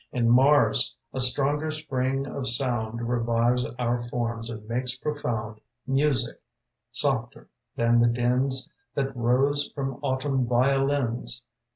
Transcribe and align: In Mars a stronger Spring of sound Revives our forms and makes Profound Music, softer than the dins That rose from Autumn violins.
In 0.11 0.31
Mars 0.31 0.95
a 1.13 1.19
stronger 1.19 1.69
Spring 1.69 2.25
of 2.25 2.47
sound 2.47 3.07
Revives 3.07 3.67
our 3.77 4.01
forms 4.09 4.49
and 4.49 4.67
makes 4.67 4.95
Profound 4.95 5.61
Music, 5.85 6.39
softer 6.91 7.47
than 7.75 7.99
the 7.99 8.07
dins 8.07 8.67
That 8.95 9.15
rose 9.15 9.69
from 9.75 9.99
Autumn 10.01 10.47
violins. 10.47 11.43